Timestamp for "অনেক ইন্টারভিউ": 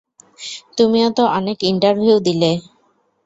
1.37-2.15